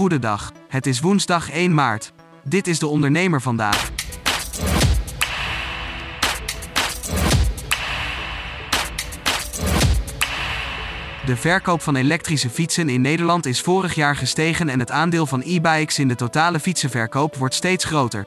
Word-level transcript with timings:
Goedendag. 0.00 0.52
Het 0.68 0.86
is 0.86 1.00
woensdag 1.00 1.50
1 1.50 1.74
maart. 1.74 2.12
Dit 2.44 2.66
is 2.66 2.78
de 2.78 2.86
ondernemer 2.86 3.40
vandaag. 3.40 3.90
De 11.26 11.36
verkoop 11.36 11.82
van 11.82 11.96
elektrische 11.96 12.50
fietsen 12.50 12.88
in 12.88 13.00
Nederland 13.00 13.46
is 13.46 13.60
vorig 13.60 13.94
jaar 13.94 14.16
gestegen 14.16 14.68
en 14.68 14.78
het 14.78 14.90
aandeel 14.90 15.26
van 15.26 15.42
e-bikes 15.44 15.98
in 15.98 16.08
de 16.08 16.14
totale 16.14 16.60
fietsenverkoop 16.60 17.36
wordt 17.36 17.54
steeds 17.54 17.84
groter. 17.84 18.26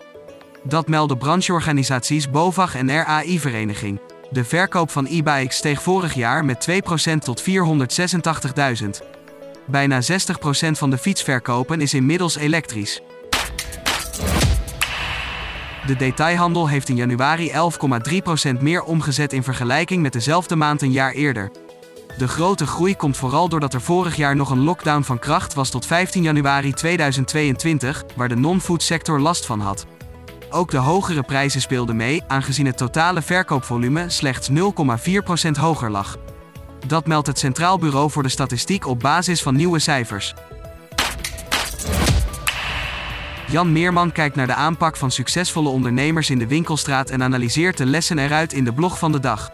Dat 0.63 0.87
melden 0.87 1.17
brancheorganisaties 1.17 2.29
BOVAG 2.29 2.75
en 2.75 3.03
RAI-vereniging. 3.03 3.99
De 4.31 4.43
verkoop 4.43 4.89
van 4.89 5.05
e-bikes 5.05 5.57
steeg 5.57 5.81
vorig 5.81 6.13
jaar 6.13 6.45
met 6.45 6.67
2% 6.69 7.17
tot 7.17 7.43
486.000. 7.43 9.22
Bijna 9.65 10.01
60% 10.01 10.05
van 10.71 10.89
de 10.89 10.97
fietsverkopen 10.97 11.81
is 11.81 11.93
inmiddels 11.93 12.35
elektrisch. 12.37 13.01
De 15.85 15.95
detailhandel 15.95 16.67
heeft 16.67 16.89
in 16.89 16.95
januari 16.95 17.51
11,3% 18.55 18.61
meer 18.61 18.83
omgezet 18.83 19.33
in 19.33 19.43
vergelijking 19.43 20.01
met 20.01 20.13
dezelfde 20.13 20.55
maand 20.55 20.81
een 20.81 20.91
jaar 20.91 21.11
eerder. 21.11 21.51
De 22.17 22.27
grote 22.27 22.67
groei 22.67 22.95
komt 22.95 23.17
vooral 23.17 23.49
doordat 23.49 23.73
er 23.73 23.81
vorig 23.81 24.15
jaar 24.15 24.35
nog 24.35 24.49
een 24.49 24.63
lockdown 24.63 25.01
van 25.01 25.19
kracht 25.19 25.53
was 25.53 25.69
tot 25.69 25.85
15 25.85 26.23
januari 26.23 26.73
2022, 26.73 28.03
waar 28.15 28.29
de 28.29 28.35
non-food 28.35 28.83
sector 28.83 29.19
last 29.19 29.45
van 29.45 29.59
had. 29.59 29.85
Ook 30.49 30.71
de 30.71 30.77
hogere 30.77 31.23
prijzen 31.23 31.61
speelden 31.61 31.95
mee, 31.95 32.23
aangezien 32.27 32.65
het 32.65 32.77
totale 32.77 33.21
verkoopvolume 33.21 34.09
slechts 34.09 34.49
0,4% 34.49 34.55
hoger 35.59 35.91
lag. 35.91 36.17
Dat 36.87 37.07
meldt 37.07 37.27
het 37.27 37.39
Centraal 37.39 37.77
Bureau 37.77 38.11
voor 38.11 38.23
de 38.23 38.29
Statistiek 38.29 38.87
op 38.87 38.99
basis 38.99 39.41
van 39.41 39.55
nieuwe 39.55 39.79
cijfers. 39.79 40.33
Jan 43.47 43.71
Meerman 43.71 44.11
kijkt 44.11 44.35
naar 44.35 44.47
de 44.47 44.53
aanpak 44.53 44.97
van 44.97 45.11
succesvolle 45.11 45.69
ondernemers 45.69 46.29
in 46.29 46.39
de 46.39 46.47
winkelstraat 46.47 47.09
en 47.09 47.23
analyseert 47.23 47.77
de 47.77 47.85
lessen 47.85 48.17
eruit 48.17 48.53
in 48.53 48.63
de 48.63 48.73
blog 48.73 48.99
van 48.99 49.11
de 49.11 49.19
dag. 49.19 49.51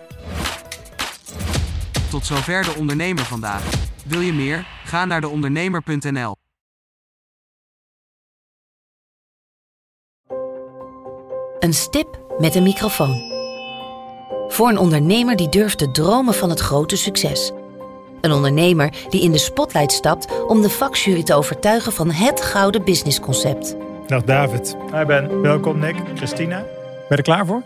Tot 2.09 2.25
zover 2.25 2.63
de 2.63 2.75
ondernemer 2.77 3.23
vandaag. 3.23 3.63
Wil 4.05 4.19
je 4.19 4.33
meer? 4.33 4.67
Ga 4.83 5.05
naar 5.05 5.21
deondernemer.nl. 5.21 6.35
Een 11.59 11.73
stip 11.73 12.35
met 12.37 12.55
een 12.55 12.63
microfoon. 12.63 13.28
Voor 14.51 14.69
een 14.69 14.77
ondernemer 14.77 15.35
die 15.35 15.49
durft 15.49 15.77
te 15.77 15.91
dromen 15.91 16.33
van 16.33 16.49
het 16.49 16.59
grote 16.59 16.95
succes. 16.95 17.51
Een 18.21 18.31
ondernemer 18.31 18.93
die 19.09 19.21
in 19.21 19.31
de 19.31 19.37
spotlight 19.37 19.91
stapt 19.91 20.43
om 20.47 20.61
de 20.61 20.69
vakjury 20.69 21.23
te 21.23 21.33
overtuigen 21.33 21.91
van 21.91 22.11
het 22.11 22.41
gouden 22.41 22.83
businessconcept. 22.83 23.75
Dag 24.07 24.23
David. 24.23 24.75
Hi 24.93 25.05
Ben. 25.05 25.41
Welkom 25.41 25.79
Nick. 25.79 25.95
Christina. 26.15 26.57
Ben 26.57 26.67
je 27.09 27.15
er 27.15 27.21
klaar 27.21 27.45
voor? 27.45 27.63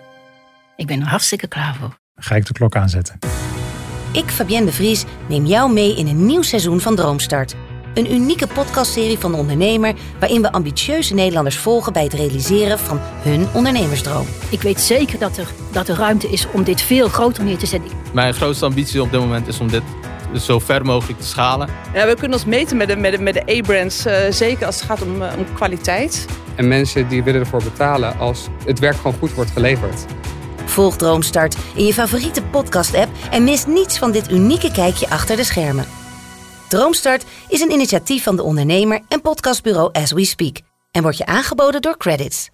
Ik 0.75 0.87
ben 0.87 1.01
er 1.01 1.07
hartstikke 1.07 1.47
klaar 1.47 1.75
voor. 1.75 1.97
Dan 2.13 2.23
ga 2.23 2.35
ik 2.35 2.45
de 2.45 2.53
klok 2.53 2.75
aanzetten. 2.75 3.19
Ik, 4.11 4.29
Fabienne 4.29 4.65
de 4.65 4.71
Vries, 4.71 5.03
neem 5.27 5.45
jou 5.45 5.73
mee 5.73 5.95
in 5.95 6.07
een 6.07 6.25
nieuw 6.25 6.41
seizoen 6.41 6.79
van 6.79 6.95
Droomstart. 6.95 7.55
Een 7.93 8.13
unieke 8.13 8.47
podcastserie 8.47 9.19
van 9.19 9.31
de 9.31 9.37
ondernemer 9.37 9.93
waarin 10.19 10.41
we 10.41 10.51
ambitieuze 10.51 11.13
Nederlanders 11.13 11.57
volgen 11.57 11.93
bij 11.93 12.03
het 12.03 12.13
realiseren 12.13 12.79
van 12.79 12.99
hun 13.01 13.47
ondernemersdroom. 13.53 14.25
Ik 14.49 14.61
weet 14.61 14.81
zeker 14.81 15.19
dat 15.19 15.37
er, 15.37 15.47
dat 15.71 15.87
er 15.87 15.95
ruimte 15.95 16.27
is 16.27 16.47
om 16.51 16.63
dit 16.63 16.81
veel 16.81 17.07
groter 17.07 17.43
neer 17.43 17.57
te 17.57 17.65
zetten. 17.65 17.91
Mijn 18.13 18.33
grootste 18.33 18.65
ambitie 18.65 19.01
op 19.01 19.11
dit 19.11 19.19
moment 19.19 19.47
is 19.47 19.59
om 19.59 19.67
dit 19.67 19.83
zo 20.41 20.59
ver 20.59 20.85
mogelijk 20.85 21.19
te 21.19 21.27
schalen. 21.27 21.69
Ja, 21.93 22.07
we 22.07 22.13
kunnen 22.13 22.37
ons 22.37 22.45
meten 22.45 22.77
met 22.77 22.87
de, 22.87 22.95
met 22.95 23.11
de, 23.11 23.21
met 23.21 23.33
de 23.33 23.57
A-brands, 23.57 24.05
uh, 24.05 24.15
zeker 24.29 24.65
als 24.65 24.75
het 24.75 24.85
gaat 24.85 25.01
om, 25.01 25.21
uh, 25.21 25.33
om 25.37 25.45
kwaliteit. 25.53 26.25
En 26.55 26.67
mensen 26.67 27.07
die 27.07 27.23
willen 27.23 27.39
ervoor 27.39 27.63
betalen 27.63 28.17
als 28.19 28.47
het 28.65 28.79
werk 28.79 28.95
gewoon 28.95 29.15
goed 29.19 29.33
wordt 29.33 29.51
geleverd. 29.51 30.05
Volg 30.65 30.95
Droomstart 30.95 31.57
in 31.75 31.85
je 31.85 31.93
favoriete 31.93 32.41
podcast-app 32.43 33.09
en 33.31 33.43
mis 33.43 33.65
niets 33.65 33.97
van 33.97 34.11
dit 34.11 34.31
unieke 34.31 34.71
kijkje 34.71 35.09
achter 35.09 35.35
de 35.35 35.43
schermen. 35.43 36.02
Droomstart 36.73 37.25
is 37.47 37.61
een 37.61 37.71
initiatief 37.71 38.23
van 38.23 38.35
de 38.35 38.43
ondernemer 38.43 39.01
en 39.07 39.21
podcastbureau 39.21 39.89
As 39.91 40.11
We 40.11 40.25
Speak 40.25 40.59
en 40.91 41.01
wordt 41.01 41.17
je 41.17 41.25
aangeboden 41.25 41.81
door 41.81 41.97
Credits. 41.97 42.49